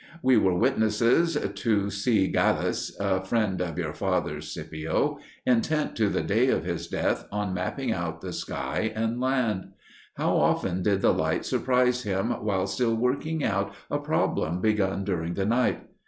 We 0.23 0.35
were 0.35 0.55
witnesses 0.57 1.37
to 1.53 1.91
C. 1.91 2.27
Gallus 2.27 2.97
a 2.99 3.23
friend 3.23 3.61
of 3.61 3.77
your 3.77 3.93
father's, 3.93 4.51
Scipio 4.51 5.19
intent 5.45 5.95
to 5.97 6.09
the 6.09 6.23
day 6.23 6.47
of 6.47 6.63
his 6.65 6.87
death 6.87 7.27
on 7.31 7.53
mapping 7.53 7.91
out 7.91 8.19
the 8.19 8.33
sky 8.33 8.91
and 8.95 9.21
land. 9.21 9.73
How 10.15 10.35
often 10.37 10.81
did 10.81 11.01
the 11.01 11.13
light 11.13 11.45
surprise 11.45 12.01
him 12.01 12.31
while 12.43 12.65
still 12.65 12.95
working 12.95 13.43
out 13.43 13.75
a 13.91 13.99
problem 13.99 14.59
begun 14.59 15.03
during 15.03 15.35
the 15.35 15.45
night! 15.45 15.85